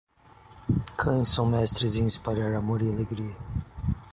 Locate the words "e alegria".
2.81-3.35